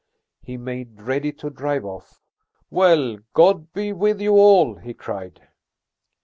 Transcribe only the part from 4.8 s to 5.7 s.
cried.